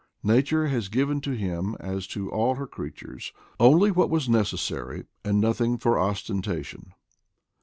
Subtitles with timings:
[0.23, 5.03] Na ture has given to him, as to all her creatures, only what was necessary,
[5.23, 6.93] and nothing for ostentation.